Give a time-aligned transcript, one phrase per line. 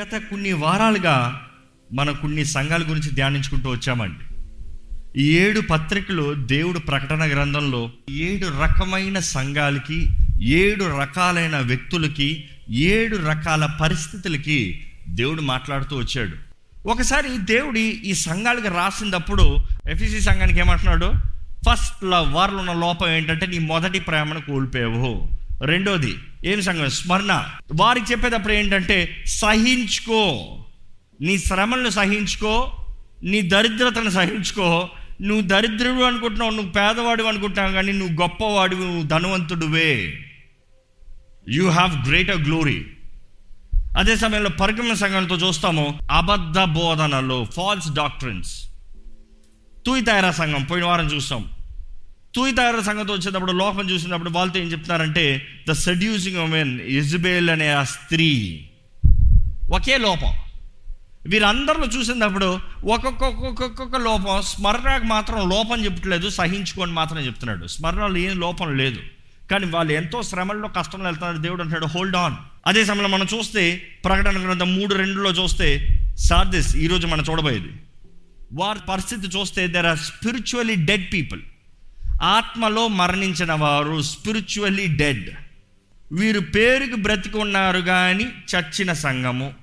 [0.00, 1.46] గత కొన్ని వారాలుగా
[1.92, 4.34] మన కొన్ని సంఘాల గురించి ధ్యానించుకుంటూ వచ్చామండి.
[5.20, 10.08] ఈ ఏడు పత్రికలు దేవుడు ప్రకటన గ్రంథంలో ఏడు రకమైన సంఘాలకి
[10.42, 16.36] ఏడు రకాలైన వ్యక్తులకి ఏడు రకాల పరిస్థితులకి దేవుడు మాట్లాడుతూ వచ్చాడు.
[16.88, 19.56] ఒకసారి దేవుడి ఈ సంఘాలకి రాసినప్పుడు
[19.90, 21.12] ఎఫ్ఈసి సంఘానికి ఏమంటున్నాడు?
[21.68, 25.37] ఫస్ట్ లవ్ వారిలో ఉన్న లోపం ఏంటంటే నీ మొదటి ప్రేమను కోల్పోయావు.
[25.64, 27.44] రెండోది ఏం సంఘం స్మరణ.
[27.74, 30.54] వారికి చెప్పేటప్పుడు ఏంటంటే సహించుకో.
[31.20, 32.72] నీ శ్రమలను సహించుకో
[33.24, 34.90] నీ దరిద్రతను సహించుకో.
[35.22, 40.24] నువ్వు దరిద్రుడు అనుకుంటున్నావు నువ్వు పేదవాడు అనుకుంటున్నావు కానీ నువ్వు గొప్పవాడు నువ్వు ధనవంతుడువే.
[41.48, 42.86] యూ హ్యావ్ గ్రేటర్ గ్లోరీ
[43.98, 48.68] అదే సమయంలో పరిగమన సంఘంతో చూస్తాము అబద్ధ బోధనలు ఫాల్స్ డాక్టర్స్
[49.86, 51.50] తూయి తయారా సంఘం పోయిన వారం చూస్తాం.
[52.34, 57.82] తూయి తయారా సంఘంతో వచ్చేటప్పుడు లోకం చూసినప్పుడు వాళ్ళతో ఏం చెప్తున్నారంటే ద సెడ్యూసింగ్ ఉమెన్ ఇజబేల్ అనే ఆ
[57.84, 58.28] స్త్రీ
[59.70, 60.32] ఒకే లోపం.
[61.26, 67.66] వీరందరిలో చూసినప్పుడు ఒక్కొక్క లోపం స్మరణకు మాత్రం లోపం చెప్పట్లేదు సహించుకొని మాత్రం చెప్తున్నాడు.
[67.66, 69.00] స్మరణలో ఏం లోపం లేదు.
[69.50, 71.36] కానీ వాళ్ళు ఎంతో శ్రమల్లో కష్టంలో వెళ్తున్నారు.
[71.36, 72.34] దేవుడు అంటాడు హోల్డ్ ఆన్
[72.66, 73.62] అదే సమయంలో మనం చూస్తే
[74.04, 75.68] ప్రకటన గ్రంథం మూడు రెండులో చూస్తే
[76.18, 77.70] సార్దిస్ ఈరోజు మనం చూడబోయేది.
[78.52, 81.40] వారి పరిస్థితి చూస్తే there are spiritually dead people
[82.22, 85.30] ఆత్మలో మరణించిన వారు స్పిరిచువలీ డెడ్
[86.12, 89.54] వీరు పేరుకి బ్రతికున్నారు కానీ చచ్చిన సంఘము.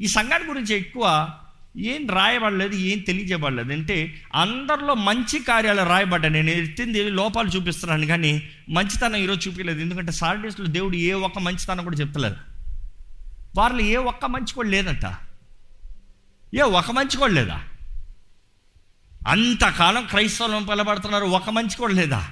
[0.00, 1.30] ఈ సంఘాన్ని గురించి ఎక్కువ
[1.78, 3.72] ఏం రాయబడలేదు ఏం తెలియజేయబడలేదు.
[3.72, 9.80] అంటే అందరిలో మంచి కార్యాలు రాయబడ్డా నేను ఎత్తింది లోపాలు చూపిస్తున్నాను కానీ మంచితనం ఈరోజు చూపించలేదు.
[9.80, 12.36] ఎందుకంటే సాటర్డేస్లో దేవుడు ఏ ఒక్క మంచితనం కూడా చెప్తలేదు.
[13.56, 15.14] వారిలో ఏ ఒక్క మంచి కూడా లేదంట.
[16.54, 17.62] ఏ ఒక మంచి కూడా లేదా?
[19.28, 22.30] అంతకాలం క్రైస్తవం పిలబడుతున్నారు ఒక మంచి కూడా లేదా?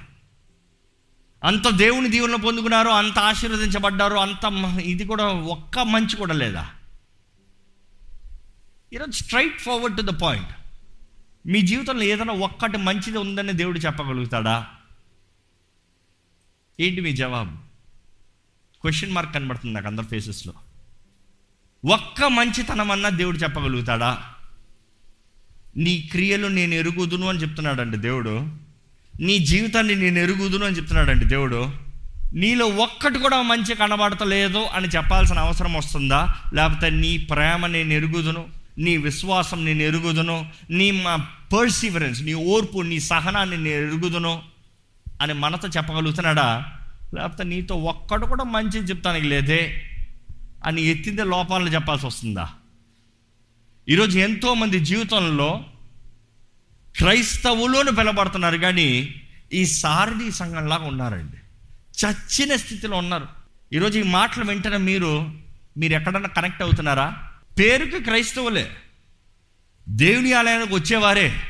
[1.45, 6.69] అంత దేవుని దీవులను పొందుకున్నారు అంత ఆశీర్వదించబడ్డారు అంత ఇది కూడా ఒక్క మంచి కూడా లేదా?
[8.93, 10.49] ఈరోజు straight forward to the point
[11.47, 14.67] మీ జీవితంలో ఏదైనా ఒక్కటి మంచిది ఉందని దేవుడు చెప్పగలుగుతాడా?
[16.79, 17.57] ఏంటి మీ జవాబు?
[18.81, 20.53] క్వశ్చన్ మార్క్ కనబడుతుంది నాకు అందరి ఫేసెస్లో
[21.93, 24.33] ఒక్క మంచితనం అన్నా దేవుడు చెప్పగలుగుతాడా?
[25.77, 28.64] నీ క్రియలు నేను ఎరుగుదును అని చెప్తున్నాడండి దేవుడు.
[29.19, 31.69] నీ జీవితాన్ని నేను ఎరుగుదును అని చెప్తున్నాడండి దేవుడు.
[32.33, 36.35] నీలో ఒక్కటి కూడా మంచి కనబడతలేదు అని చెప్పాల్సిన అవసరం వస్తుందా?
[36.53, 38.45] లేకపోతే నీ ప్రేమ నేను ఎరుగుదును
[38.77, 44.41] నీ విశ్వాసం నేను ఎరుగుదును నీ మా పర్సివరెన్స్ నీ ఓర్పు నీ సహనాన్ని నేను ఎరుగుదును
[45.21, 46.65] అని మనతో చెప్పగలుగుతున్నాడా?
[47.15, 49.81] లేకపోతే నీతో ఒక్కడు కూడా మంచి చెప్తానికి లేదే
[50.65, 52.49] అని ఎత్తిందే లోపాలను చెప్పాల్సి వస్తుందా?
[53.89, 55.63] ఈరోజు ఎంతోమంది జీవితంలో
[56.97, 59.21] క్రైస్తవులోను పిలబడుతున్నారు కానీ
[59.53, 61.37] ఈ సారథి సంఘంలాగా ఉన్నారండి.
[62.05, 63.27] చచ్చిన స్థితిలో ఉన్నారు.
[63.73, 65.31] ఈరోజు ఈ మాటలు వెంటనే మీరు
[65.77, 67.29] మీరు ఎక్కడన్నా కనెక్ట్ అవుతున్నారా?
[67.59, 68.71] పేరుకి క్రైస్తవులే.
[69.89, 71.41] దేవుని ఆలయానికి వచ్చేవారే.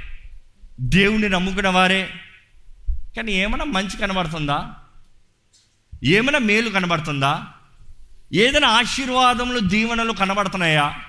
[0.80, 2.10] దేవుని నమ్ముకున్న వారే.
[2.90, 4.74] కానీ ఏమైనా మంచి కనబడుతుందా?
[6.04, 7.48] ఏమైనా మేలు కనబడుతుందా?
[8.34, 11.00] ఏదైనా ఆశీర్వాదములు దీవెనలు కనబడుతున్నాయా?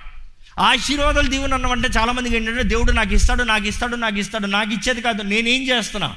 [0.59, 5.21] ఆశీర్వాదాలు దీవెన అన్నమంటే చాలామందికి ఏంటంటే దేవుడు నాకు ఇస్తాడు నాకు ఇస్తాడు నాకు ఇస్తాడు నాకు ఇచ్చేది కాదు.
[5.21, 6.15] నేనేం చేస్తున్నా?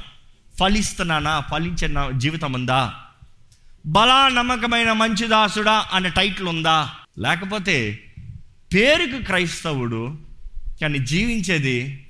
[0.59, 1.39] ఫలిస్తున్నానా?
[1.39, 2.93] ఫలించిన జీవితం ఉందా?
[3.85, 5.85] బలా నమ్మకమైన మంచి దాసుడా?
[5.93, 6.89] అనే టైటిల్ ఉందా?
[7.19, 7.99] లేకపోతే
[8.73, 10.17] పేరుకు క్రైస్తవుడు
[10.81, 12.07] కానీ జీవించేది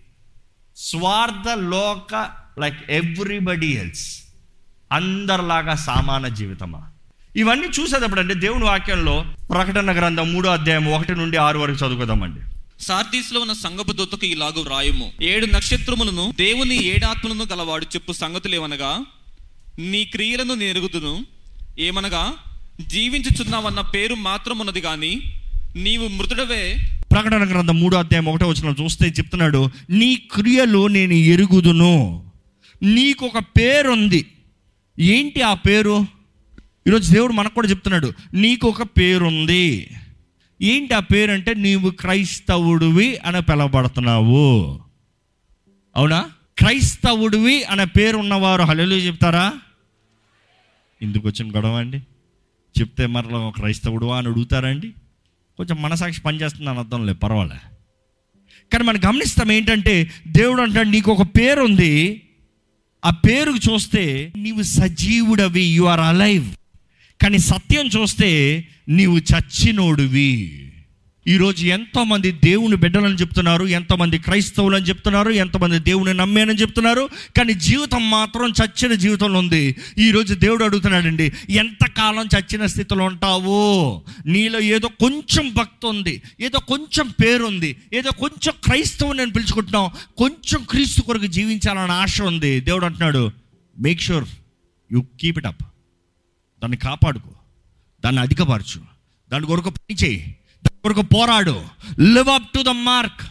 [0.78, 4.24] స్వార్థ లోక లైక్ ఎవ్రీబడి ఎల్స్
[4.92, 6.91] అందరిలాగా సామాన జీవితమా?
[7.36, 12.40] ఇవన్నీ చూసేటప్పుడు అంటే దేవుని వాక్యంలో ప్రకటన గ్రంథం మూడో అధ్యాయం ఒకటి నుండి ఆరు వరకు చదువుకుందామండి.
[12.84, 19.06] సార్దీస్లో ఉన్న సంగపు దూతకు ఇలాగు వ్రాయము ఏడు నక్షత్రములను దేవుని ఏడాత్మలను గలవాడు చెప్పు సంగతులేమనగా
[19.80, 21.26] నీ క్రియలను నెరుగుదును
[21.80, 22.34] ఏమనగా?
[22.88, 25.42] జీవించుచున్నావన్న పేరు మాత్రం ఉన్నది కానీ
[25.76, 26.78] నీవు మృతుడవే.
[27.12, 32.26] ప్రకటన గ్రంథం మూడో అధ్యాయం ఒకటో వచ్చిన చూస్తే చెప్తున్నాడు నీ క్రియలు నేను ఎరుగుదును.
[32.84, 34.26] నీకు ఒక పేరు ఉంది
[35.00, 36.21] ఏంటి ఆ పేరు?
[36.88, 39.88] ఈరోజు దేవుడు మనకు కూడా చెప్తున్నాడు నీకు ఒక పేరుంది.
[40.62, 44.80] ఏంటి ఆ పేరు అంటే నీవు క్రైస్తవుడివి అని పిలవబడుతున్నావు.
[45.96, 46.30] అవునా?
[46.58, 49.54] క్రైస్తవుడివి అనే పేరు ఉన్నవారు హలో చెప్తారా?
[51.02, 51.98] ఇందుకు వచ్చిన గొడవ అండి?
[52.80, 54.94] చెప్తే మరలా క్రైస్తవుడు అని అడుగుతారండి
[55.58, 57.60] కొంచెం మనసాక్షి పనిచేస్తుంది అని అర్థం లేదు పర్వాలే.
[58.74, 62.22] కానీ మనం గమనిస్తాం ఏంటంటే దేవుడు అంటాడు నీకు ఒక పేరు ఉంది
[63.06, 66.56] ఆ పేరుకు చూస్తే నీవు సజీవుడవి యు ఆర్ అలైవ్
[67.22, 68.30] కానీ సత్యం చూస్తే
[68.90, 70.58] నీవు చచ్చినోడివి.
[71.28, 78.10] ఈరోజు ఎంతోమంది దేవుని బిడ్డలని చెప్తున్నారు ఎంతోమంది క్రైస్తవులు అని చెప్తున్నారు ఎంతమంది దేవుని నమ్మేనని చెప్తున్నారు కానీ జీవితం
[78.10, 79.76] మాత్రం చచ్చిన జీవితంలో ఉంది.
[79.98, 84.02] ఈరోజు దేవుడు అడుగుతున్నాడండి ఎంతకాలం చచ్చిన స్థితిలో ఉంటావు?
[84.26, 90.64] నీలో ఏదో కొంచెం భక్తి ఉంది ఏదో కొంచెం పేరు ఉంది ఏదో కొంచెం క్రైస్తవుని నేను పిలుచుకుంటున్నాం కొంచెం
[90.70, 92.60] క్రీస్తు కొరకు జీవించాలని ఆశ ఉంది.
[92.60, 93.32] దేవుడు అంటున్నాడు
[93.80, 94.26] make sure
[94.92, 95.64] you keep it up
[96.62, 97.30] దాన్ని కాపాడుకో.
[98.06, 98.82] దాన్ని అధికపరచు.
[99.32, 100.20] దాని కొరకు పని చేయి.
[100.66, 101.64] దాని కొరకు పోరాడు.
[102.00, 103.22] Live up to the mark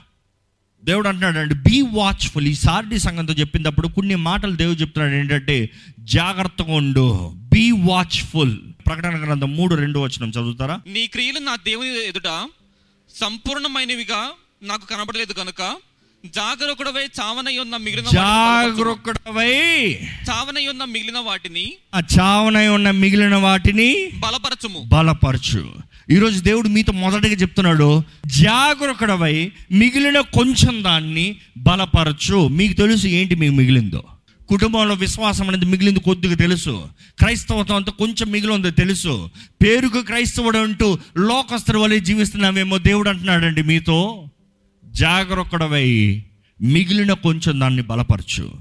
[0.84, 7.32] దేవుడు అంటున్నాడండి బీ వాచ్ఫుల్ ఈ సార్డి సంఘంతో చెప్పినప్పుడు కొన్ని మాటలు దేవుడు చెప్తున్నాడు ఏంటంటే జాగ్రత్తగా ఉండు.
[7.34, 10.80] బీ వాచ్ఫుల్ ప్రకటన గ్రంథం మూడు రెండు వచ్చిన చదువుతారా?
[10.86, 12.48] నీ క్రియలు నా దేవుని ఎదుట
[13.14, 14.30] సంపూర్ణమైనవిగా
[14.62, 15.76] నాకు కనబడలేదు కనుక
[16.26, 18.04] జాగరూకుడవై చావనై ఉన్న మిగిలిన.
[18.04, 19.92] జాగరూకుడవై
[20.30, 24.84] చావనై ఉన్న మిగిలిన వాటిని ఆ చావనై ఉన్న మిగిలిన వాటిని బలపరచుము.
[24.88, 25.74] బలపరచు.
[26.10, 32.48] ఈరోజు దేవుడు మీతో మొదటగా చెప్తున్నాడు జాగరూకుడవై మిగిలిన కొంచెం దాన్ని బలపరచు.
[32.48, 34.04] మీకు తెలుసు ఏంటి మీకు మిగిలిందో?
[34.48, 36.88] కుటుంబంలో విశ్వాసం అనేది మిగిలింది కొద్దిగా తెలుసు.
[37.18, 39.30] క్రైస్తవత్వం అంతా కొంచెం మిగిలి ఉందో తెలుసు.
[39.62, 44.29] పేరుకు క్రైస్తవుడు అంటూ లోకస్తుల వలె జీవిస్తున్నామేమో దేవుడు అంటున్నాడండి మీతో.
[45.00, 46.22] జాగ్రత్తడవై
[46.60, 48.52] మిగిలిన కొంచెం దాన్ని బలపరచు.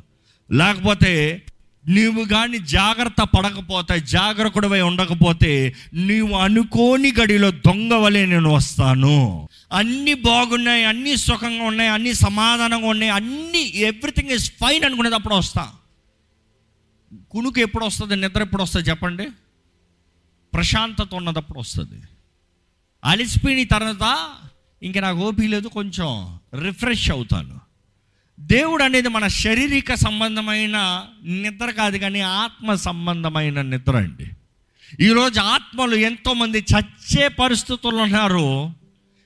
[0.51, 1.41] లేకపోతే
[1.87, 9.47] నీవు కానీ జాగ్రత్త పడకపోతే జాగ్రత్తడవై ఉండకపోతే నీవు అనుకోని గడిలో దొంగ వలె నేను వస్తాను.
[9.73, 15.71] అన్నీ బాగున్నాయి అన్నీ సుఖంగా ఉన్నాయి అన్నీ సమాధానంగా ఉన్నాయి అన్నీ ఎవ్రీథింగ్ ఇస్ ఫైన్ అనుకునేటప్పుడు వస్తా.
[17.31, 19.27] కునుకు ఎప్పుడు వస్తుంది నిద్ర ఎప్పుడు వస్తుంది చెప్పండి?
[20.53, 22.01] ప్రశాంతత ఉన్నదప్పుడు వస్తుంది.
[23.03, 24.31] అలిసిపోయిన తర్వాత
[24.83, 27.59] ఇంకా నాకు ఓపిక లేదు కొంచెం రిఫ్రెష్ అవుతాను.
[28.39, 34.27] దేవుడు అనేది మన శారీరక సంబంధమైన నిద్ర కాదు కానీ ఆత్మ సంబంధమైన నిద్ర అండి.
[35.03, 38.73] ఈరోజు ఆత్మలు ఎంతోమంది చచ్చే పరిస్థితుల్లో ఉన్నారు.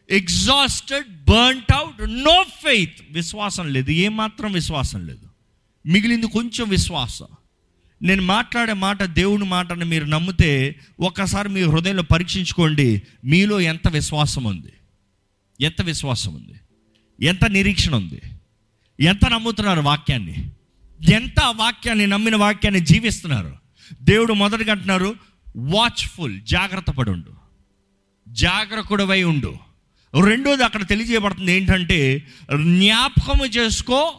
[0.09, 5.27] Exhausted burnt out no faith విశ్వాసం లేదు ఏమాత్రం విశ్వాసం లేదు.
[5.85, 7.25] మిగిలింది కొంచెం విశ్వాసం.
[8.01, 14.73] నేను మాట్లాడే మాట దేవుని మాటని మీరు నమ్మితే ఒక్కసారి మీ హృదయంలో పరీక్షించుకోండి మీలో ఎంత విశ్వాసం ఉంది?
[15.61, 16.53] ఎంత విశ్వాసం ఉంది?
[17.25, 18.21] ఎంత నిరీక్షణ ఉంది?
[19.00, 20.51] ఎంత నమ్ముతున్నారు వాక్యాన్ని?
[21.13, 23.57] ఎంత వాక్యాన్ని నమ్మిన వాక్యాన్ని జీవిస్తున్నారు?
[24.01, 25.15] దేవుడు మొదటి అంటున్నారు
[25.55, 27.33] వాచ్ఫుల్ జాగ్రత్త పడి ఉండు.
[28.27, 29.57] జాగ్రత్తడవై ఉండు.
[30.23, 34.13] రెండోది అక్కడ తెలియజేయబడుతుంది ఏంటంటే జ్ఞాపకము చేసుకో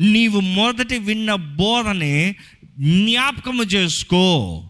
[0.00, 2.36] నీవు మొదటి విన్న బోధని
[2.78, 4.64] జ్ఞాపకము చేసుకో.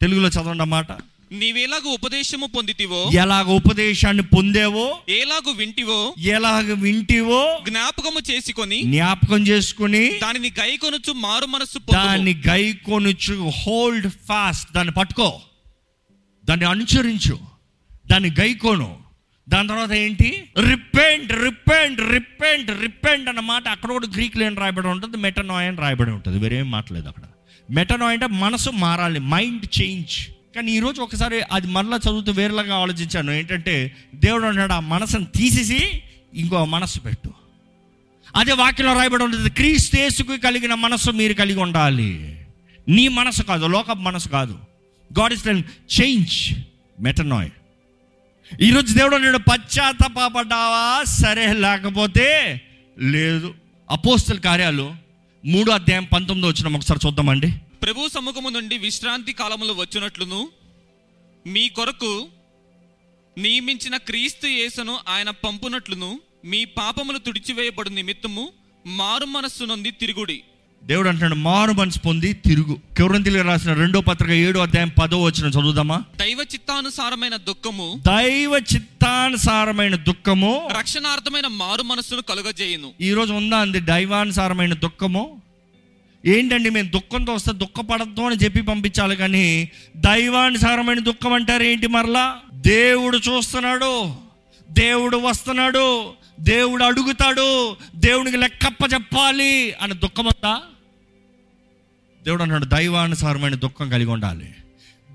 [0.00, 0.86] తెలుగులో చదవండి అన్నమాట
[1.32, 3.10] నీవేలాగు ఉపదేశము పొందితివో?
[3.14, 4.98] ఎలాగ ఉపదేశాన్ని పొందేవో?
[5.08, 6.14] ఏలాగు వింటివో?
[6.18, 7.58] ఎలాగ వింటివో?
[7.68, 15.40] జ్ఞాపకము చేసుకొని జ్ఞాపకం చేసుకుని దానిని గైకొనుచు మారు మనస్సు దాన్ని గైకొనుచు హోల్డ్ ఫాస్ట్ దాన్ని పట్టుకో.
[16.44, 17.38] దాన్ని అనుసరించు.
[18.06, 18.98] దాన్ని గైకోను.
[19.48, 20.44] దాని తర్వాత ఏంటి?
[20.70, 25.16] రిపెంట్ రిపెంట్ రిపెంట్ రిపెంట్ అన్న మాట అక్కడ కూడా గ్రీక్లో ఏం రాయబడి ఉంటుంది?
[25.16, 26.38] మెటనాయ్ అని రాయబడి ఉంటుంది.
[26.38, 27.22] వేరేం మాట్లేదు అక్కడ.
[27.70, 29.20] మెటనాయ్ అంటే మనసు మారాలి.
[29.20, 33.30] మైండ్ చేంజ్ కానీ ఈరోజు ఒకసారి అది మరలా చదువుతూ వేరేలాగా ఆలోచించాను.
[33.30, 36.02] ఏంటంటే దేవుడు అన్నాడు ఆ మనసును తీసేసి
[36.34, 37.30] ఇంకో మనసు పెట్టు.
[38.36, 42.36] అదే వాక్యంలో రాయబడి ఉంటుంది క్రీస్తేసుకు కలిగిన మనసు మీరు కలిగి ఉండాలి.
[42.88, 44.58] నీ మనసు కాదు లోక మనసు కాదు.
[45.20, 45.48] గాడ్ ఇస్
[46.00, 46.54] చేంజ్
[47.00, 47.50] మెటనాయ్
[48.60, 51.04] ఈరోజు దేవుడు నేను పశ్చాత్తపడ్డావా?
[51.04, 52.60] సరే లేకపోతే
[52.98, 53.54] లేదు.
[53.90, 54.94] అపోస్తుల కార్యాలు
[55.44, 57.54] మూడో అధ్యాయం పంతొమ్మిది వచ్చిన ఒకసారి చూద్దామండి.
[57.82, 60.48] ప్రభు సముఖము నుండి విశ్రాంతి కాలములో వచ్చినట్లును
[61.46, 62.28] మీ కొరకు
[63.38, 68.48] నియమించిన క్రీస్తు యేసును ఆయన పంపునట్లును మీ పాపములు తుడిచివేయబడు నిమిత్తము
[68.86, 70.42] మారు మనస్సు నుండి తిరుగుడి.
[70.82, 72.74] దేవుడు అంటున్నాడు మారు మనసు పొంది తిరుగు.
[72.96, 76.04] కెవరంతిలో రాసిన రెండో పత్రిక ఏడో అధ్యాయం పదో వచ్చిన చదువుదామా?
[76.16, 82.92] దైవ చిత్తానుసారమైన దుఃఖము దైవ చిత్తానుసారమైన దుఃఖము రక్షణార్థమైన మారు మనస్సును కలుగజేయును.
[83.00, 85.42] ఈరోజు ఉందా అంది దైవానుసారమైన దుఃఖము?
[86.28, 92.24] ఏంటండి మేము దుఃఖంతో వస్తే దుఃఖపడద్దు అని చెప్పి పంపించాలి కానీ దైవానుసారమైన దుఃఖం అంటారు ఏంటి మరలా?
[92.54, 94.14] దేవుడు చూస్తున్నాడు
[94.70, 100.52] దేవుడు వస్తున్నాడు దేవుడు అడుగుతాడు దేవునికి లెక్కప్ప చెప్పాలి అని దుఃఖం అంతా
[102.24, 104.48] దేవుడు అన్నాడు దైవానుసారమైన దుఃఖం కలిగి ఉండాలి.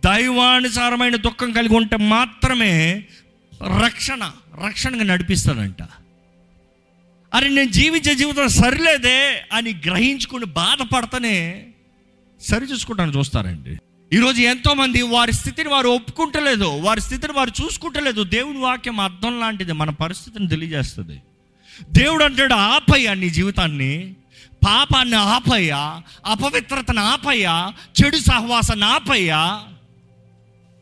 [0.05, 3.03] దైవానుసారమైన దుఃఖం కలిగి ఉంటే మాత్రమే
[3.85, 4.31] రక్షణ
[4.65, 5.81] రక్షణగా నడిపిస్తాడంట.
[7.33, 11.65] అరే నేను జీవించే జీవితం సరిలేదే అని గ్రహించుకుని బాధపడతనే
[12.41, 13.77] సరి చూసుకుంటాను చూస్తారండి.
[14.15, 18.23] ఈరోజు ఎంతోమంది వారి స్థితిని వారు ఒప్పుకుంటలేదు వారి స్థితిని వారు చూసుకుంటలేదు.
[18.23, 21.21] దేవుని వాక్యం అర్థం లాంటిది మన పరిస్థితిని తెలియజేస్తుంది.
[21.91, 24.15] దేవుడు అంటాడు ఆపయ్యా నీ జీవితాన్ని
[24.67, 27.73] పాపాన్ని ఆపయ్యా అపవిత్రతను ఆపయ్యా
[28.03, 29.63] చెడు సహవాసాన్ని ఆపయ్యా.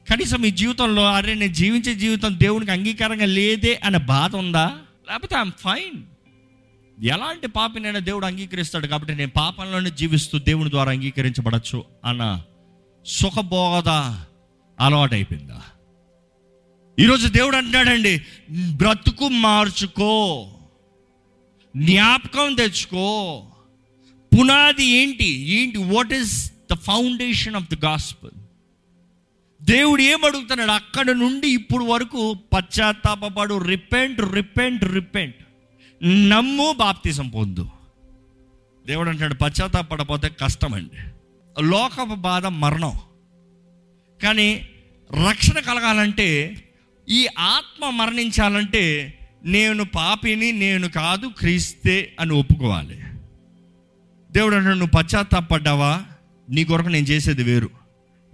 [0.10, 4.78] కనీసం ఈ జీవితంలో అరే నేను జీవించే జీవితం దేవునికి అంగీకారంగా లేదే అనే బాధ ఉందా?
[5.10, 6.04] లేకపోతే ఐఎమ్ ఫైన్.
[7.02, 12.44] ఎలాంటి పాపినైనా దేవుడు అంగీకరిస్తాడు కాబట్టి నేను పాపంలోనే జీవిస్తూ దేవుని ద్వారా అంగీకరించబడచ్చు అన్న
[13.06, 13.90] సుఖబోధ
[14.80, 15.62] అలవాటైపోయిందా?
[17.00, 20.48] ఈరోజు దేవుడు అంటున్నాడండి బ్రతుకు మార్చుకో
[21.78, 23.44] జ్ఞాపకం తెచ్చుకో.
[24.34, 25.26] పునాది ఏంటి?
[25.26, 25.78] ఏంటి?
[25.78, 28.32] What is the foundation of the gospel
[29.64, 30.72] దేవుడు ఏం అడుగుతున్నాడు?
[30.72, 35.36] అక్కడ నుండి ఇప్పుడు వరకు పశ్చాత్తాపడు రిపెంట్ రిపెంట్ రిపెంట్
[36.04, 37.70] నమ్ము బాప్తిజం పొందు.
[38.88, 40.98] దేవుడు అంటాడు పశ్చాత్తాపడపోతే కష్టం అండి
[41.62, 43.00] లోకపు బాధ మరణం.
[44.24, 44.68] కానీ
[45.30, 46.58] రక్షణ కలగాలంటే
[47.10, 49.14] ఈ ఆత్మ మరణించాలంటే
[49.46, 53.00] నేను పాపిని నేను కాదు క్రీస్తే అని ఒప్పుకోవాలి.
[54.32, 56.02] దేవుడు అంటాడు నువ్వు పశ్చాత్తాపడ్డావా?
[56.50, 57.70] నీ కొరకు నేను చేసేది వేరు.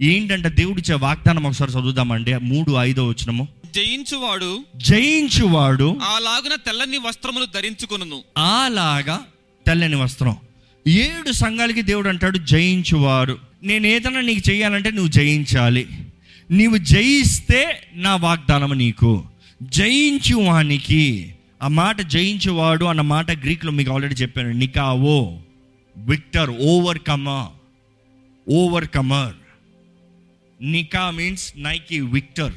[0.02, 2.36] ఏంటంటే దేవుడిచ్చే వాగ్దానం ఒకసారి చదువుదామండి.
[2.36, 8.22] మూడు ఐదో వచ్చినము జయించువాడు జయించువాడు అలాగున తెల్లని వస్త్రములు ధరించుకొనును.
[8.38, 9.20] అలాగా
[9.66, 10.36] తెల్లని వస్త్రం.
[10.88, 13.38] ఏడు సంఘాలకి దేవుడు అంటాడు జయించువారు.
[13.62, 15.88] నేను ఏదైనా నీకు చేయాలంటే నువ్వు జయించాలి.
[16.50, 19.24] నీవు జయిస్తే నా వాగ్దానం నీకు.
[19.62, 21.34] జయించువానికి.
[21.62, 25.38] ఆ మాట జయించువాడు అన్న మాట గ్రీక్లో మీకు ఆల్రెడీ చెప్పాను నికావో
[25.96, 27.58] victor overcomer
[28.50, 29.34] overcomer
[30.62, 32.52] నికా మీన్స్ నైకి విక్టర్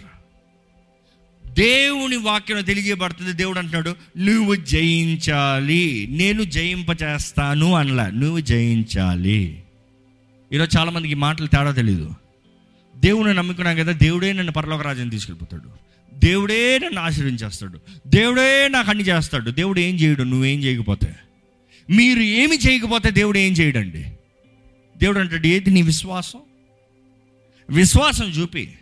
[1.52, 3.34] దేవుని వాక్యం తెలియబడుతుంది.
[3.34, 6.08] దేవుడు అంటున్నాడు నువ్వు జయించాలి.
[6.12, 8.10] నేను జయింపచేస్తాను అనలా.
[8.10, 9.64] నువ్వు జయించాలి.
[10.54, 12.14] ఈరోజు చాలామందికి మాటలు తేడా తెలీదు.
[12.96, 15.70] దేవుని నమ్ముకున్నాం కదా దేవుడే నన్ను పరలోక రాజ్యం తీసుకెళ్ళిపోతాడు.
[16.20, 19.52] దేవుడే నన్ను ఆశీర్వించేస్తాడు దేవుడే నాకు అన్ని చేస్తాడు.
[19.52, 20.24] దేవుడు ఏం చేయడు?
[20.24, 21.16] నువ్వేం చేయకపోతే.
[21.90, 24.06] మీరు ఏమి చేయకపోతే దేవుడు ఏం చేయడండి?
[24.98, 26.40] దేవుడు అంటాడు ఏది నీ విశ్వాసం?
[27.70, 28.74] విశ్వాసం చూపి.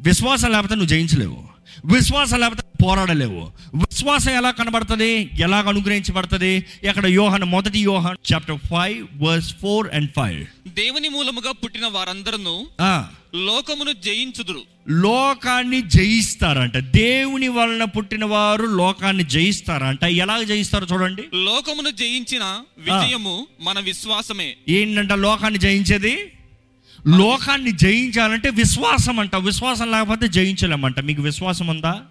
[0.00, 1.55] విశ్వాసం లేకపోతే నువ్వు జయించలేవు.
[1.84, 3.50] విశ్వాసం లేకపోతే పోరాడలేవు.
[3.74, 5.30] విశ్వాసం ఎలా కనబడుతుంది?
[5.38, 6.64] ఎలా అనుగ్రహించబడుతుంది?
[6.82, 12.66] ఎక్కడ యోహన్ మొదటి యోహన్ chapter five verse four and five దేవుని మూలముగా పుట్టిన వారందరూ
[13.34, 14.62] లోకమును జయించుదురు.
[14.88, 16.76] లోకాన్ని జయిస్తారంట.
[16.76, 20.04] దేవుని వలన పుట్టిన వారు లోకాన్ని జయిస్తారంట.
[20.04, 21.24] ఎలా జయిస్తారో చూడండి.
[21.34, 24.56] లోకమును జయించిన విజయము మన విశ్వాసమే.
[24.68, 26.32] ఏంటంట లోకాన్ని జయించేది?
[27.08, 31.00] లోకాన్ని జయించాలంటే విశ్వాసం అంట విశ్వాసం లేకపోతే జయించలేమంట.
[31.00, 32.02] మీకు విశ్వాసం ఉందా?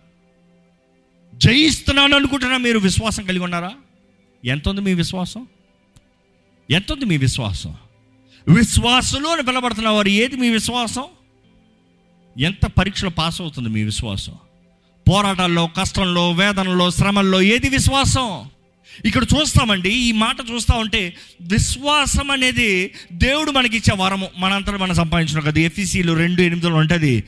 [1.35, 3.71] జయిస్తున్నాను అనుకుంటున్నా మీరు విశ్వాసం కలిగి ఉన్నారా?
[4.45, 5.47] ఎంత ఉంది మీ విశ్వాసం?
[6.71, 7.75] ఎంత ఉంది మీ విశ్వాసం?
[8.47, 11.03] విశ్వాసులు అని పిలబడుతున్న వారు ఏది మీ విశ్వాసం?
[12.39, 14.33] ఎంత పరీక్షలు పాస్ అవుతుంది మీ విశ్వాసం?
[15.09, 18.45] పోరాటాల్లో కష్టంలో వేదనలో శ్రమల్లో ఏది విశ్వాసం?
[19.05, 24.29] ఇక్కడ చూస్తామండి ఈ మాట చూస్తూ ఉంటే విశ్వాసం అనేది దేవుడు మనకి ఇచ్చే వరము.
[24.37, 27.23] మనంతా మనం సంపాదించిన కదా ఎఫ్ఈసీలు రెండు ఎనిమిదిలో ఉంటుంది.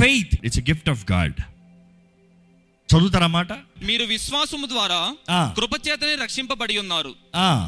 [0.00, 1.34] Faith it's gift of God
[2.94, 3.52] చదువుతారా మాట?
[3.84, 5.14] మీరు విశ్వాసము ద్వారా.
[5.56, 7.14] కృపచేతనే రక్షింపబడి ఉన్నారు.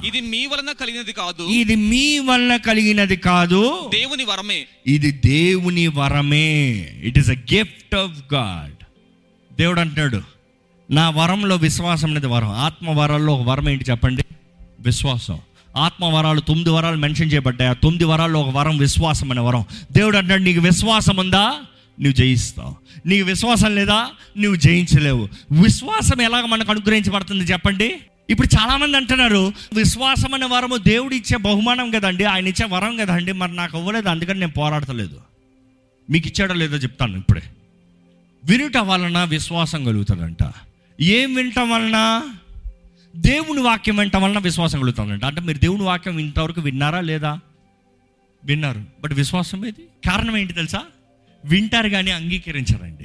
[0.06, 1.42] ఇది మీ వలన కలిగినది కాదు.
[1.42, 3.90] ఇది మీ వల్ల కలిగినది కాదు.
[3.94, 4.66] దేవుని వరమే.
[4.86, 6.70] ఇది దేవుని వరమే.
[7.02, 8.84] It is a gift of God
[9.56, 10.35] దేవుడు అంటున్నాడు
[10.90, 12.50] నా వరంలో విశ్వాసం అనేది వరం.
[12.50, 14.24] ఆత్మ వరాల్లో ఒక వరం ఏంటి చెప్పండి?
[14.80, 15.38] విశ్వాసం.
[15.76, 17.70] ఆత్మ వరాలు తొమ్మిది వరాలు మెన్షన్ చేయబడ్డాయి.
[17.70, 19.64] ఆ తొమ్మిది వరాల్లో ఒక వరం విశ్వాసం అనే వరం.
[19.92, 21.44] దేవుడు అంటాడు నీకు విశ్వాసం ఉందా?
[22.00, 22.76] నువ్వు జయిస్తావు.
[23.06, 24.08] నీకు విశ్వాసం లేదా?
[24.38, 25.28] నువ్వు జయించలేవు.
[25.62, 27.96] విశ్వాసం ఎలాగ మనకు అనుగ్రహించబడుతుంది చెప్పండి?
[28.30, 33.56] ఇప్పుడు చాలామంది అంటున్నారు విశ్వాసం అనే వరము దేవుడు ఇచ్చే బహుమానం కదండి ఆయన ఇచ్చే వరం కదండి మరి
[33.56, 35.20] నాకు అవ్వలేదు అందుకని నేను పోరాడతలేదు.
[36.10, 37.42] మీకు ఇచ్చాడో లేదో చెప్తాను ఇప్పుడే.
[38.44, 40.42] వినుట వలన విశ్వాసం కలుగుతుందంట.
[41.00, 42.22] ఏం వినటం వలన?
[43.16, 47.40] దేవుని వాక్యం వినటం వలన విశ్వాసం కలుగుతుందండి అంటే మీరు దేవుని వాక్యం ఇంతవరకు విన్నారా లేదా?
[48.44, 48.84] విన్నారు.
[49.00, 50.10] బట్ విశ్వాసం ఏది?
[50.10, 50.82] కారణం ఏంటి తెలుసా?
[51.44, 53.04] వింటారు కానీ అంగీకరించరండి.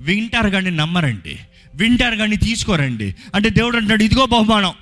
[0.00, 1.38] వింటారు కానీ నమ్మరండి.
[1.74, 3.16] వింటారు కానీ తీసుకోరండి.
[3.34, 4.72] అంటే దేవుడు అంటాడు ఇదిగో బహుమానం.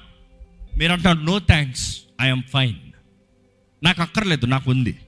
[0.79, 2.77] మీరు అంటున్నారు నో థ్యాంక్స్ ఐఎమ్ ఫైన్.
[3.83, 4.99] నాకు అక్కర్లేదు నాకు ఉంది.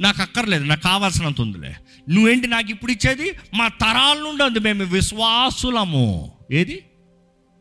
[0.00, 1.76] నాకు అక్కర్లేదు నాకు కావాల్సినంత ఉందిలే.
[2.10, 3.32] నువ్వేంటి నాకు ఇప్పుడు ఇచ్చేది?
[3.54, 6.31] మా తరాల నుండి ఉంది మేము విశ్వాసులము.
[6.50, 6.84] ఏది?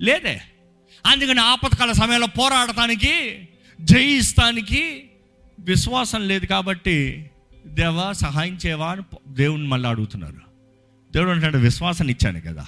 [0.02, 0.42] లేదే.
[1.06, 3.48] అందుకని ఆపత్కాల సమయంలో పోరాడటానికి
[3.82, 5.04] జయిస్తానికి
[5.60, 7.30] విశ్వాసం లేదు కాబట్టి
[7.66, 10.52] దేవా సహాయం చేయవా అని దేవుని మళ్ళీ అడుగుతున్నారు.
[11.14, 12.66] దేవుడు అంటే విశ్వాసాన్ని ఇచ్చాను కదా.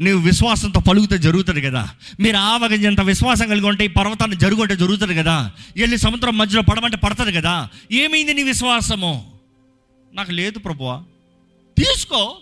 [0.00, 1.90] నువ్వు విశ్వాసంతో పలుకుతే జరుగుతుంది కదా.
[2.20, 5.52] మీరు ఆవగించేంత విశ్వాసం కలిగి ఉంటే ఈ పర్వతాన్ని జరుగుంటే జరుగుతుంది కదా.
[5.76, 7.68] వెళ్ళి సముద్రం మధ్యలో పడమంటే పడుతుంది కదా.
[7.92, 9.38] ఏమైంది నీ విశ్వాసము?
[10.14, 11.04] నాకు లేదు ప్రభువా.
[11.78, 12.36] తీసుకో.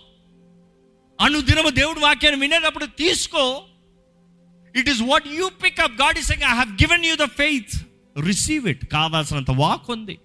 [1.21, 3.63] అనుదినము దేవుడి వాక్యాన్ని వినేటప్పుడు తీసుకో.
[4.75, 7.73] It is what you pick up God is I have given you the faith
[8.25, 10.19] receive it కావాల్సినంత వాక్ ఉంది.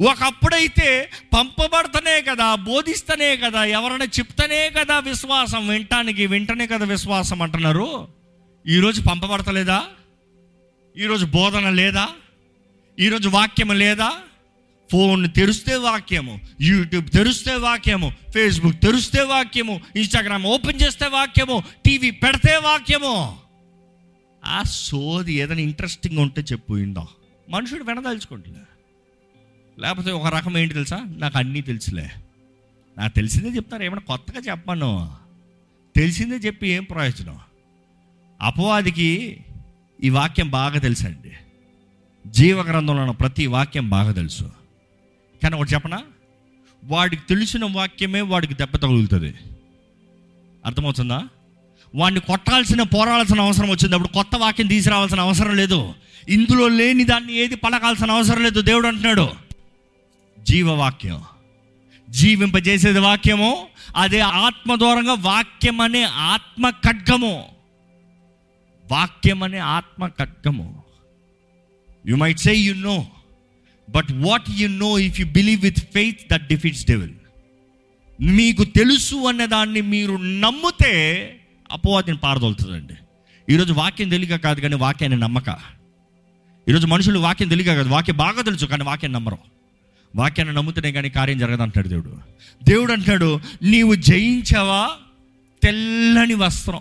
[0.00, 8.08] ఒకప్పుడైతే పంపబడతనే కదా బోధిస్తనే కదా ఎవరైనా చెప్తనే కదా విశ్వాసం వింటానికి వింటనే కదా విశ్వాసం అంటున్నారు.
[8.66, 9.84] ఈరోజు పంపబడతలేదా?
[10.96, 12.08] ఈరోజు బోధన లేదా?
[13.00, 14.12] ఈరోజు వాక్యం లేదా?
[14.92, 22.56] ఫోన్ తెరిస్తే వాక్యము యూట్యూబ్ తెరిస్తే వాక్యము ఫేస్బుక్ తెరిస్తే వాక్యము ఇన్స్టాగ్రామ్ ఓపెన్ చేస్తే వాక్యము టీవీ పెడితే
[22.56, 23.36] వాక్యము.
[24.44, 27.06] ఆ సోది ఏదైనా ఇంట్రెస్టింగ్ ఉంటే చెప్పు ఇందా.
[27.50, 28.56] మనుషుడు వినదలుచుకుంటులే
[29.78, 31.04] లేకపోతే ఒక రకం ఏంటి తెలుసా?
[31.16, 32.10] నాకు అన్నీ తెలుసులే.
[32.98, 35.12] నాకు తెలిసిందే చెప్తారు ఏమైనా కొత్తగా చెప్పను.
[35.96, 37.38] తెలిసిందే చెప్పి ఏం ప్రయోజనం?
[38.40, 39.40] అపవాదికి
[40.02, 41.32] ఈ వాక్యం బాగా తెలుసండి.
[42.26, 44.57] జీవగ్రంథంలో ఉన్న ప్రతి వాక్యం బాగా తెలుసు.
[45.42, 46.02] కానీ ఒకటి చెప్పనా?
[46.84, 49.34] వాడికి తెలిసిన వాక్యమే వాడికి దెబ్బ తగులుతుంది.
[50.66, 51.28] అర్థమవుతుందా?
[51.94, 53.94] వాడిని కొట్టాల్సిన పోరాడాల్సిన అవసరం వచ్చింది.
[53.94, 55.94] అప్పుడు కొత్త వాక్యం తీసుకురావాల్సిన అవసరం లేదు.
[56.28, 58.60] ఇందులో లేని దాన్ని ఏది పలకాల్సిన అవసరం లేదు.
[58.60, 59.30] దేవుడు అంటున్నాడు
[60.40, 61.22] జీవవాక్యం.
[62.10, 63.66] జీవింపజేసేది వాక్యము
[63.96, 67.44] అదే ఆత్మ దూరంగా వాక్యం అనే ఆత్మ ఖడ్గము.
[68.92, 70.82] వాక్యం అనే ఆత్మ ఖడ్గము.
[72.06, 73.06] You might say you know
[73.88, 77.10] but what you know if you believe with faith that defeats devil
[78.20, 81.34] మీకు తెలుసు అనే దాన్ని మీరు నమ్మితే
[81.72, 82.94] అపవాదిని పారదోలుతుందండి.
[83.54, 85.48] ఈరోజు వాక్యం తెలియక కాదు కానీ వాక్యాన్ని నమ్మక.
[86.68, 87.88] ఈరోజు మనుషులు వాక్యం తెలియక కాదు.
[87.88, 89.38] వాక్యం బాగా తెలుసు కానీ వాక్యం నమ్మరు.
[90.16, 92.18] వాక్యాన్ని నమ్ముతూనే కానీ కార్యం జరగదు అంటాడు దేవుడు.
[92.64, 94.90] దేవుడు అంటాడు నీవు జయించావా?
[95.62, 96.80] తెల్లని వస్త్రం.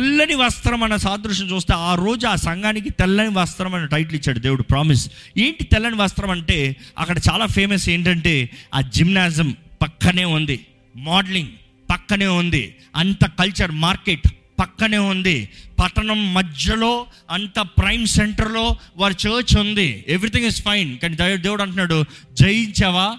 [0.00, 4.62] తెల్లని వస్త్రం అన్న సాదృశ్యం చూస్తే ఆ రోజు ఆ సంఘానికి తెల్లని వస్త్రం అనే టైటిల్ ఇచ్చాడు దేవుడు
[4.62, 10.66] ప్రామిస్ ఏంటి తెల్లని వస్త్రం అంటే అక్కడ చాలా ఫేమస్ ఏంటంటే ఆ జిమ్నాజం పక్కనే ఉంది.
[10.96, 11.48] మోడలింగ్
[11.90, 12.74] పక్కనే ఉంది.
[12.96, 14.28] అంత కల్చర్ మార్కెట్
[14.60, 15.48] పక్కనే ఉంది.
[15.80, 20.04] పట్టణం మధ్యలో అంత ప్రైమ్ సెంటర్లో వారి చర్చ్ ఉంది.
[20.08, 23.18] ఎవ్రీథింగ్ ఇస్ ఫైన్ కానీ దేవుడు దేవుడు అంటున్నాడు జయించావా?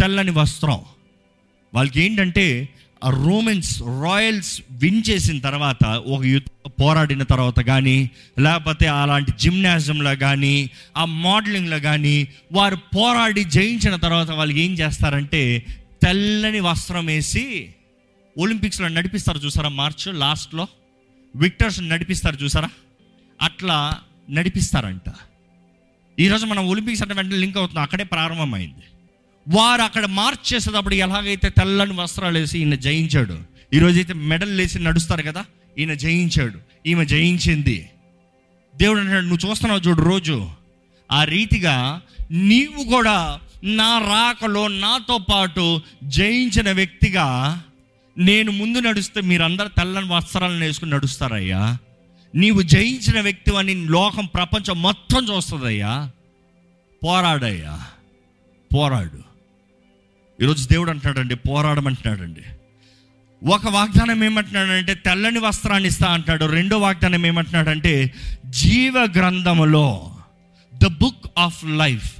[0.00, 0.80] తెల్లని వస్త్రం.
[1.74, 2.68] వాళ్ళకి ఏంటంటే
[3.04, 10.70] ఆ రోమన్స్ రాయల్స్ విన్ చేసిన తర్వాత ఒక యుద్ధ పోరాడిన తర్వాత కానీ లేకపోతే అలాంటి జిమ్నాజియంలో కానీ
[10.96, 15.66] ఆ మోడలింగ్లో కానీ వారు పోరాడి జయించిన తర్వాత వాళ్ళు ఏం చేస్తారంటే
[16.02, 17.74] తెల్లని వస్త్రం వేసి
[18.38, 20.68] ఒలింపిక్స్లో నడిపిస్తారు చూసారా మార్చ్ లాస్ట్లో?
[21.36, 22.70] విక్టర్స్ నడిపిస్తారు చూసారా?
[23.42, 23.98] అట్లా
[24.30, 25.12] నడిపిస్తారంట.
[26.20, 28.91] ఈరోజు మనం ఒలింపిక్స్ అంటే వెంటనే లింక్ అవుతున్నాం అక్కడే ప్రారంభమైంది.
[29.48, 33.38] వారు అక్కడ మార్చ్ చేసేటప్పుడు ఎలాగైతే తెల్లని వస్త్రాలు వేసి ఈయన జయించాడు
[33.72, 35.44] ఈరోజు అయితే మెడల్ వేసి నడుస్తారు కదా
[35.78, 37.90] ఈయన జయించాడు ఈమె జయించింది.
[38.76, 40.50] దేవుడు అంటాడు నువ్వు చూస్తున్నావు చూడు రోజు
[41.12, 42.00] ఆ రీతిగా
[42.30, 47.62] నీవు కూడా నా రాకలో నాతో పాటు జయించిన వ్యక్తిగా
[48.18, 51.78] నేను ముందు నడుస్తే మీరందరూ తెల్లని వస్త్రాలను వేసుకుని నడుస్తారయ్యా.
[52.34, 56.10] నీవు జయించిన వ్యక్తి అని లోకం ప్రపంచం మొత్తం చూస్తుందయ్యా.
[57.04, 57.84] పోరాడయ్యా.
[58.74, 59.31] పోరాడు.
[60.42, 62.40] ఈరోజు దేవుడు అంటున్నాడండి పోరాడమంటున్నాడండి.
[63.46, 66.44] ఒక వాగ్దానం ఏమంటున్నాడంటే తెల్లని వస్త్రాన్ని ఇస్తా అంటాడు.
[66.44, 68.14] రెండో వాగ్దానం ఏమంటున్నాడంటే
[68.46, 70.16] జీవ గ్రంథములో
[70.74, 72.12] ద బుక్ ఆఫ్ లైఫ్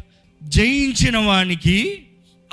[0.42, 1.98] జయించిన వానికి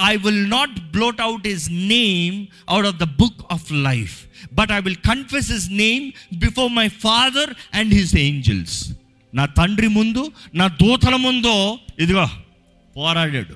[0.04, 4.18] I will not blot out his name out of the book of life
[4.54, 8.94] but I will confess his name before my father and his angels
[9.36, 12.30] నా తండ్రి ముందు నా దూతల ముందు ఇదిగో
[12.98, 13.56] పోరాడాడు.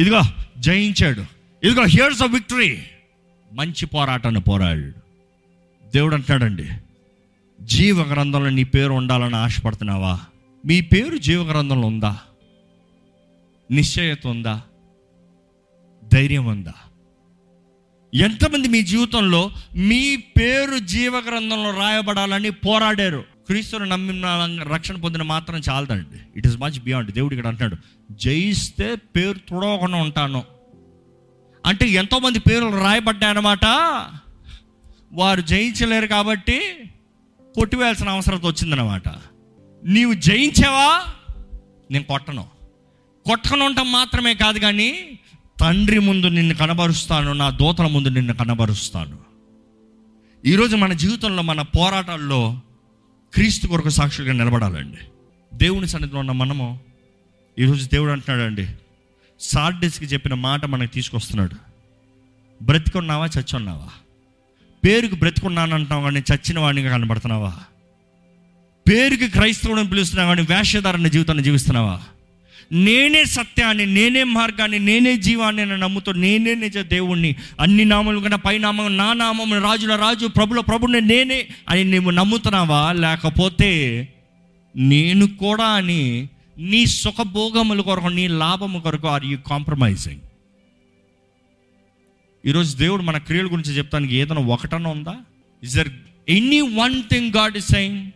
[0.00, 0.22] ఇదిగో
[0.58, 1.43] జయించాడు.
[1.64, 2.82] ఇదిగో హియర్స్ అ విక్టరీ
[3.52, 4.92] మంచి పోరాటాన్ని పోరాడు.
[5.90, 6.70] దేవుడు అంటాడండి
[7.60, 10.20] జీవ గ్రంథంలో నీ పేరు ఉండాలని ఆశపడుతున్నావా?
[10.66, 12.18] మీ పేరు జీవ గ్రంథంలో ఉందా?
[13.70, 14.62] నిశ్చయత ఉందా?
[16.14, 16.74] ధైర్యం ఉందా?
[18.14, 23.24] ఎంతమంది మీ జీవితంలో మీ పేరు జీవ గ్రంథంలో రాయబడాలని పోరాడారు?
[23.46, 26.38] క్రీస్తుని నమ్మిన రక్షణ పొందిన మాత్రం చాలదండి.
[26.38, 27.76] ఇట్ ఇస్ మచ్ బియాండ్ దేవుడు ఇక్కడ అంటున్నాడు
[28.12, 30.53] జయిస్తే పేరు తుడవకుండా ఉంటాను.
[31.66, 33.64] అంటే ఎంతోమంది పేర్లు రాయబడ్డాయన్నమాట.
[35.12, 36.60] వారు జయించలేరు కాబట్టి
[37.54, 39.02] కొట్టివేయాల్సిన అవసరం వచ్చిందనమాట
[39.84, 41.14] నీవు జయించావా?
[41.90, 42.46] నేను కొట్టను.
[43.26, 45.18] కొట్టను మాత్రమే కాదు కానీ
[45.60, 49.18] తండ్రి ముందు నిన్ను కనబరుస్తాను నా దూతల ముందు నిన్ను కనబరుస్తాను.
[50.46, 52.60] ఈరోజు మన జీవితంలో మన పోరాటాల్లో
[53.34, 54.98] క్రీస్తు కొరకు సాక్షులుగా నిలబడాలండి.
[55.56, 56.80] దేవుని సన్నిధిలో ఉన్న మనము
[57.58, 58.68] ఈరోజు దేవుడు అంటున్నాడండి
[59.40, 61.56] సార్డిస్కి చెప్పిన మాట మనకు తీసుకొస్తున్నాడు.
[62.64, 63.88] బ్రతికున్నావా చచ్చున్నావా?
[64.84, 67.54] పేరుకు బ్రతికున్నానంటున్నావు కానీ చచ్చిన వాడిని కనబడుతున్నావా?
[68.88, 72.00] పేరుకి క్రైస్తవుని పిలుస్తున్నావు కానీ వేషధారణ జీవితాన్ని జీవిస్తున్నావా?
[72.72, 77.36] నేనే సత్యాన్ని నేనే మార్గాన్ని నేనే జీవాన్ని అని నమ్ముతూ నేనే నిజ దేవుణ్ణి.
[77.60, 82.92] అన్ని నామములు కన్నా పై నామం నా నామం రాజుల రాజు ప్రభుల ప్రభుని నేనే అని నువ్వు నమ్ముతున్నావా?
[82.92, 84.08] లేకపోతే
[84.76, 90.20] నేను కూడా అని నీ సుఖభోగముల కొరకు నీ లాభము కొరకు ఆర్ యూ కాంప్రమైజింగ్
[92.46, 95.16] ఈరోజు దేవుడు మన క్రియల గురించి చెప్తానికి ఏదైనా ఒకటన ఉందా?
[95.62, 95.88] Is there
[96.28, 98.10] any one thing God is saying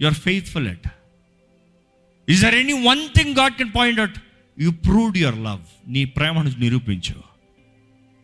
[0.00, 0.88] your faithful at
[2.28, 4.18] is there any one thing God can point out
[4.58, 7.14] you proved your love నీ ప్రేమను నిరూపించు.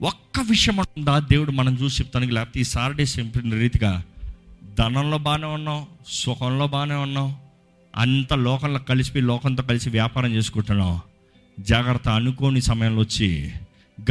[0.03, 1.19] ఒక్క విషయం ఉందా?
[1.19, 4.03] దేవుడు మనం చూసి చెప్తానికి లేకపోతే ఈ సాటర్డే సింపుల్ రీతిగా
[4.79, 7.37] ధనంలో బాగానే ఉన్నాం సుఖంలో బాగానే ఉన్నాం
[7.97, 11.01] అంత లోకంలో కలిసిపోయి లోకంతో కలిసి వ్యాపారం చేసుకుంటున్నాం.
[11.61, 13.53] జాగ్రత్త అనుకోని సమయంలో వచ్చి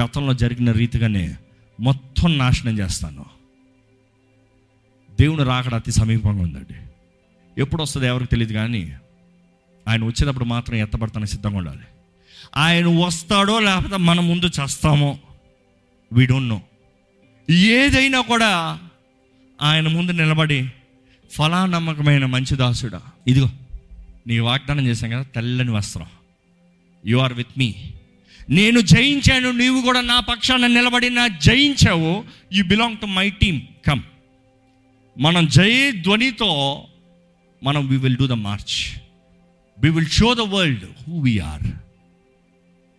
[0.01, 1.35] గతంలో జరిగిన రీతిగానే
[1.79, 3.25] మొత్తం నాశనం చేస్తాను.
[5.19, 6.75] దేవుని రాకడ అతి సమీపంగా ఉందండి.
[7.61, 8.93] ఎప్పుడు వస్తుంది ఎవరికి తెలియదు కానీ
[9.87, 11.79] ఆయన వచ్చేటప్పుడు మాత్రం ఎత్తబడతానికి సిద్ధంగా ఉండాలి.
[12.57, 15.19] ఆయన వస్తాడో లేకపోతే మన ముందు చేస్తామో
[16.13, 16.61] వీ డోంట్ నో
[17.49, 18.79] ఏదైనా కూడా
[19.61, 20.71] ఆయన ముందు నిలబడి
[21.31, 23.01] ఫలానమ్మకమైన మంచి దాసుడా.
[23.27, 23.49] ఇదిగో.
[24.27, 26.05] నీ వాగ్దానం చేశాం కదా తెల్లని వస్త్రం.
[27.05, 27.75] యు ఆర్ విత్ మీ
[28.49, 32.23] నేను జయించాను నీవు కూడా నా పక్షాన నిలబడి నా జయించావు.
[32.53, 34.01] You belong to my team come
[35.19, 36.83] మనం జయ ధ్వనితో
[37.63, 38.99] మనం we will do the march
[39.79, 41.67] we will show the world who we are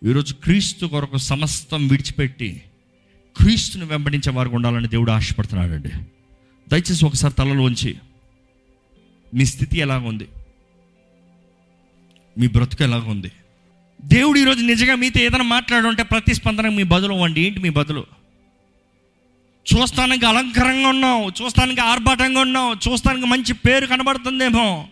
[0.07, 2.61] ఈరోజు క్రీస్తు కొరకు సమస్తం విడిచిపెట్టి
[3.37, 5.89] క్రీస్తుని వెంబడించే వారికి ఉండాలని దేవుడు ఆశపడుతున్నాడండి.
[6.69, 7.95] దయచేసి ఒకసారి తలలోంచి
[9.33, 10.27] మీ స్థితి ఎలాగ ఉంది
[12.37, 13.31] మీ బ్రతుకు ఎలాగుంది
[14.05, 18.05] దేవుడు ఈరోజు నిజంగా మీతో ఏదైనా మాట్లాడుంటే ప్రతిస్పందన మీ బదులు వండి ఏంటి మీ బదులు?
[19.73, 24.87] చూస్తానికి అలంకారంగా ఉన్నావు చూస్తానికి ఆర్భాటంగా ఉన్నావు చూస్తానికి మంచి పేరు కనబడుతుందేమో.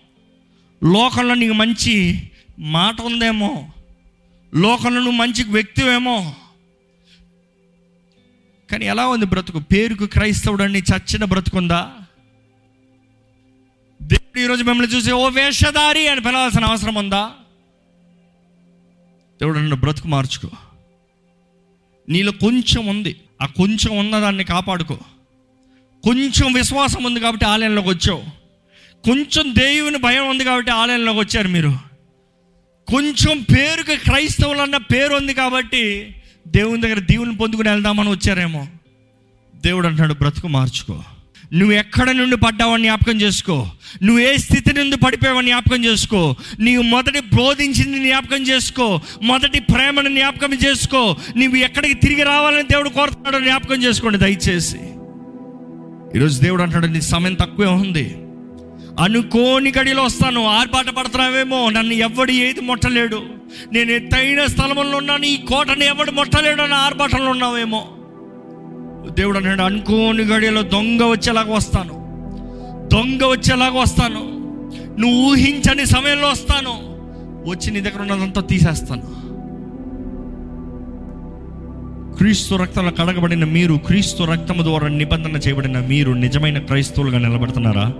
[0.83, 2.23] లోకంలో నీకు మంచి
[2.59, 3.69] మాట ఉందేమో.
[4.55, 6.35] లోకంలో నువ్వు మంచి వ్యక్తివేమో.
[8.71, 9.59] కానీ ఎలా ఉంది బ్రతుకు?
[9.59, 11.91] పేరుకు క్రైస్తవుడు అని చచ్చిన బ్రతుకుందా?
[14.03, 17.31] దేవుడు ఈరోజు మిమ్మల్ని చూసి ఓ వేషధారి అని పిలవాల్సిన అవసరం ఉందా?
[19.41, 20.49] దేవుడు నన్ను బ్రతుకు మార్చుకో.
[22.09, 23.15] నీలో కొంచెం ఉంది.
[23.41, 24.95] ఆ కొంచెం ఉన్నదాన్ని కాపాడుకో.
[26.03, 28.23] కొంచెం విశ్వాసం ఉంది కాబట్టి ఆలయంలోకి వచ్చావు.
[29.05, 31.79] కొంచెం దేవుని భయం ఉంది కాబట్టి ఆలయంలోకి వచ్చారు మీరు.
[32.87, 36.15] కొంచెం పేరుకి క్రైస్తవులు అన్న పేరు ఉంది కాబట్టి
[36.47, 38.67] దేవుని దగ్గర దీవుని పొందుకుని వెళ్దామని వచ్చారేమో.
[39.55, 41.03] దేవుడు అంటున్నాడు బ్రతుకు మార్చుకో.
[41.53, 43.67] నువ్వు ఎక్కడ నుండి పడ్డావని జ్ఞాపకం చేసుకో.
[44.03, 46.35] నువ్వు ఏ స్థితి నుండి పడిపోయావని జ్ఞాపకం చేసుకో.
[46.59, 49.01] నీవు మొదటి బోధించింది జ్ఞాపకం చేసుకో.
[49.23, 51.17] మొదటి ప్రేమను జ్ఞాపకం చేసుకో.
[51.37, 54.77] నువ్వు ఎక్కడికి తిరిగి రావాలని దేవుడు కోరుతున్నాడో జ్ఞాపకం చేసుకోండి దయచేసి.
[56.15, 58.15] ఈరోజు దేవుడు అంటాడు నీ సమయం తక్కువే ఉంది.
[59.03, 60.47] అనుకోని గడిలో వస్తాను.
[60.47, 61.69] ఆర్భాట పడుతున్నావేమో.
[61.69, 63.23] నన్ను ఎవడు ఏది ముట్టలేడు.
[63.73, 65.25] నేను ఎత్తైన స్థలంలో ఉన్నాను.
[65.25, 67.87] ఈ కోటను ఎవడు ముట్టలేడు అని ఆర్భాటంలో ఉన్నావేమో.
[69.09, 71.93] దేవుడు అన్నాడు అనుకోని గడిలో దొంగ వచ్చేలాగా వస్తాను.
[72.93, 74.33] దొంగ వచ్చేలాగా వస్తాను.
[75.01, 76.93] నువ్వు ఊహించని సమయంలో వస్తాను.
[77.49, 79.23] వచ్చి నీ దగ్గర ఉన్నదంతా తీసేస్తాను.
[82.17, 87.93] క్రీస్తు రక్తంలో కడగబడిన మీరు క్రీస్తు రక్తము ద్వారా నిబంధన చేయబడిన మీరు నిజమైన క్రైస్తవులుగా నిలబడుతున్నారా?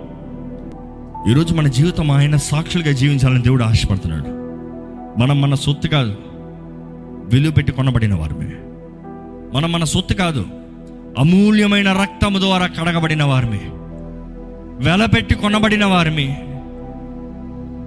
[1.30, 4.28] ఈరోజు మన జీవితం ఆయన సాక్షులుగా జీవించాలని దేవుడు ఆశపడుతున్నాడు.
[5.20, 6.16] మనం మన సొత్తు కాదు
[7.24, 8.50] విలువ పెట్టి కొనబడిన వారమే.
[9.58, 10.46] మనం మన సొత్తు కాదు
[11.18, 13.60] అమూల్యమైన రక్తము ద్వారా కడగబడిన వారిమి.
[14.88, 16.36] వెలపెట్టి కొనబడిన వారిమి.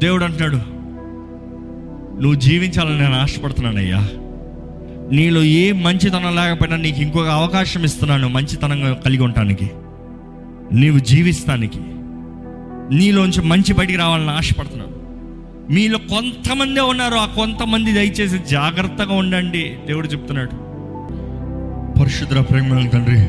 [0.06, 0.58] దేవుడు అంటాడు
[2.22, 4.10] నువ్వు జీవించాలని నేను ఆశపడుతున్నానయ్యా.
[5.12, 9.70] నీలో ఏ మంచితనం లేకపోయినా నీకు ఇంకొక అవకాశం ఇస్తున్నాను మంచితనంగా కలిగి ఉండటానికి.
[10.72, 11.80] నీవు జీవిస్తానికి.
[12.96, 14.98] నీలోంచి మంచి బయటికి రావాలని ఆశపడుతున్నాను.
[15.74, 17.16] మీలో కొంతమందే ఉన్నారు.
[17.16, 19.76] ఆ కొంతమంది దయచేసి జాగ్రత్తగా ఉండండి.
[19.88, 20.67] దేవుడు చెప్తున్నాడు.
[21.98, 23.20] పరిశుద్ర ప్రేమ తండ్రి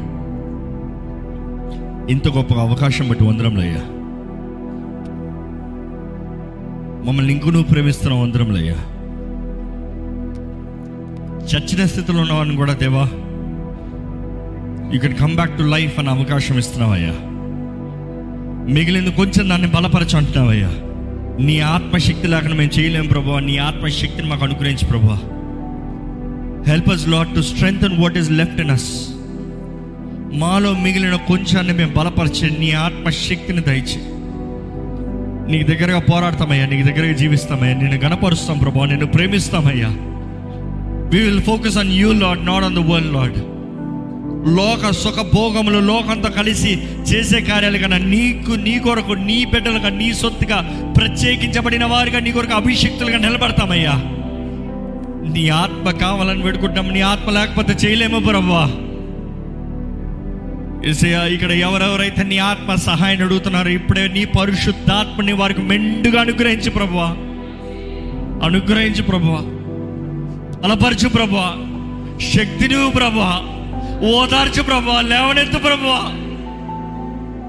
[2.12, 3.82] ఇంత గొప్ప అవకాశం బట్టి వందరంలయ్యా
[7.06, 8.78] మమ్మల్ని ఇంకూ ప్రేమిస్తున్న వందరంలయ్యా
[11.46, 13.04] చచ్చిన స్థితిలో ఉన్నవాడిని కూడా దేవా
[14.92, 17.14] you can come back to life అనే అవకాశం ఇస్తున్నావయ్యా
[18.74, 20.70] మిగిలింది కొంచెం దాన్ని బలపరచంటున్నావయ్యా
[21.38, 25.18] నీ ఆత్మశక్తి లేకుండా మేము చేయలేము ప్రభా నీ ఆత్మశక్తిని మాకు అనుగ్రహించు ప్రభా
[26.68, 29.08] help us Lord to strengthen what is left in us
[30.32, 33.96] మాలో మిగిలిన కొంచాన్ని మేము బలపరిచి నీ ఆత్మశక్తిని దయచి.
[35.52, 37.76] నీకు దగ్గరగా పోరాడతామయ్యా నీకు దగ్గరగా జీవిస్తామయ్యా.
[37.76, 39.88] నిన్ను గణపరుస్తాం ప్రభా నిన్ను ప్రేమిస్తామయ్యా.
[41.12, 43.34] We will focus on you Lord not on the world Lord
[44.56, 51.84] లోక సుఖభోగములు లోకంతో కలిసి చేసే కార్యాలు కన్నా నీకు నీ కొరకు నీ బిడ్డలుగా నీ సొత్తుగా ప్రత్యేకించబడిన
[51.84, 54.02] వారిగా నీ కొరకు అభిషక్తులుగా నిలబడతామయ్యా.
[55.32, 58.72] నీ ఆత్మ కావాలని వేడుకుంటాం నీ ఆత్మ లేకపోతే చేయలేము ప్రభా.
[60.90, 67.06] ఏసయ్యా ఇక్కడ ఎవరెవరైతే నీ ఆత్మ సహాయం అడుగుతున్నారో ఇప్పుడే నీ పరిశుద్ధాత్మని వారికి మెండుగా అనుగ్రహించి ప్రభువా
[68.46, 69.38] అనుగ్రహించు ప్రభువా
[70.64, 71.52] అలపరచు ప్రభువా
[72.20, 73.40] శక్తిని ప్రభువా
[74.08, 76.00] ఓదార్చు ప్రభువా లేవనెత్తు ప్రభువా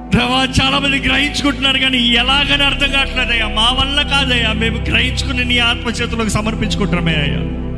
[0.09, 3.47] ప్రభా చాలా మంది గ్రహించుకుంటున్నారు కానీ ఎలాగని అర్థం కావట్లేదయ్యా.
[3.47, 4.53] మా వల్ల కాదయ్యా.
[4.53, 7.68] మేము గ్రహించుకుని నీ ఆత్మ చేతులకు సమర్పించుకుంటున్నామే అయ్యా.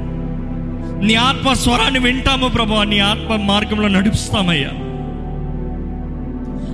[1.02, 2.84] నీ ఆత్మ స్వరాన్ని వింటాము ప్రభా.
[2.84, 4.70] నీ ఆత్మ మార్గంలో నడుపుస్తామయ్యా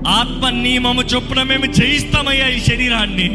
[0.10, 3.28] ఆత్మ నియమము చొప్పున మేము జయిస్తామయ్యా ఈ శరీరాన్ని.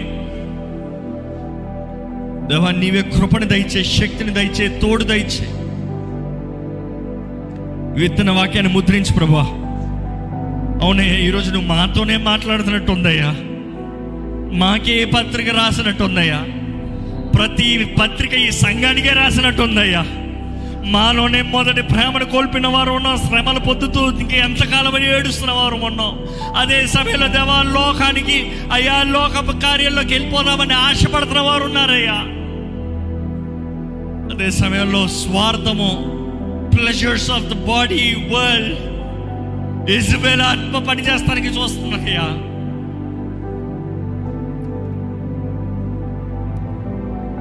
[2.48, 5.46] దేవా నీవే కృపను దయచే శక్తిని దయచే తోడు దయచే.
[8.00, 9.42] విత్తన వాక్యాన్ని ముద్రించు ప్రభా.
[10.83, 13.31] అవునయ్యా ఈరోజు నువ్వు మాతోనే మాట్లాడుతున్నట్టు ఉందయ్యా
[14.59, 16.40] మాకే పత్రిక రాసినట్టు ఉందయ్యా
[17.38, 20.05] ప్రతి పత్రిక ఈ సంఘానికే రాసినట్టు ఉందయ్యా
[20.85, 26.18] మాలోనే మొదటి ప్రేమను కోల్పిన వారు ఉన్నాం శ్రమలు పొద్దుతూ ఇంక ఎంతకాలం ఏడుస్తున్న వారు ఉన్నాం.
[26.57, 32.18] అదే సమయంలో దేవా లోకానికి అయ్యా లోక కార్యంలోకి వెళ్ళిపోదామని ఆశపడుతున్న వారు ఉన్నారయ్యా.
[34.35, 36.23] అదే సమయంలో స్వార్థము
[36.77, 38.79] pleasures of the body world
[39.90, 42.27] Israel ఆత్మ పనిచేస్తానికి చూస్తున్నాయ్యా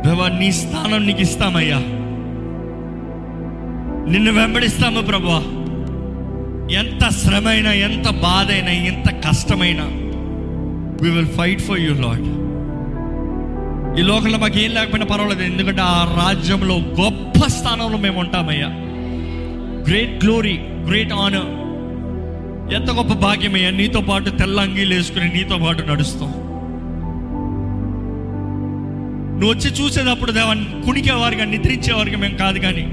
[0.05, 2.00] దేవా నీ స్థానం నీకు ఇస్తామయ్యా.
[4.11, 5.39] నిన్ను వెంబడిస్తాము ప్రభా
[6.75, 9.85] ఎంత శ్రమైనా ఎంత బాధైనా ఎంత కష్టమైనా
[11.03, 12.27] we will fight for you Lord
[13.99, 18.69] ఈ లోకంలో మాకు ఏం లేకపోయినా పర్వాలేదు ఎందుకంటే ఆ రాజ్యంలో గొప్ప స్థానంలో మేము ఉంటామయ్యా.
[19.87, 21.49] గ్రేట్ గ్లోరీ గ్రేట్ ఆనర్
[22.73, 26.31] ఎంత గొప్ప భాగ్యమయ్యా నీతో పాటు తెల్ల అంగీలు వేసుకుని నీతో పాటు నడుస్తాం.
[29.37, 30.53] నువ్వు వచ్చి చూసేటప్పుడు దేవా
[30.85, 32.83] కుణికేవారుగా నిద్రించేవారుగా మేము కాదు కానీ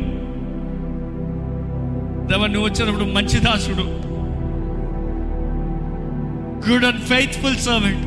[2.29, 3.85] దేవా నువ్వు వచ్చినప్పుడు మంచి దాసుడు.
[6.67, 8.05] గుడ్ అండ్ ఫెయిత్ఫుల్ సర్వెంట్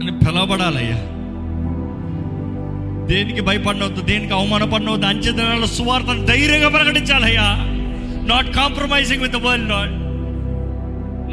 [0.00, 0.98] అని పిలవబడాలయ్యా.
[3.06, 7.46] దేనికి భయపడినవద్దు దేనికి అవమానపడినవద్దు అంచెదనాల సువార్తను ధైర్యంగా ప్రకటించాలయ్యా.
[8.32, 9.94] Not compromising with the world not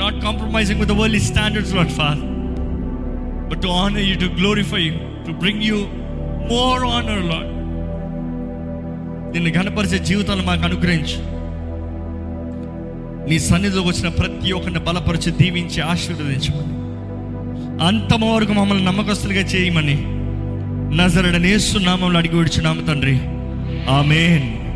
[0.01, 2.19] not compromising with the world standards not for
[3.49, 4.93] but to honour you to glorify you
[5.27, 5.77] to bring you
[6.53, 7.56] more honour Lord
[9.39, 11.37] నిన్ను ఘనపరిచే జీవితాలు మాకు అనుగ్రహించు.
[13.29, 16.77] నీ సన్నిధిలోకి వచ్చిన ప్రతి ఒక్కరిని బలపరిచి దీవించి ఆశీర్వదించమని.
[17.85, 20.03] అంతమ వరకు మమ్మల్ని నమ్మకస్తులుగా చేయమని.
[20.97, 23.19] నజరడనేస్తున్నామంలో అడిగి విడిచున్నాము తండ్రి.
[23.89, 24.66] ఆమెన్.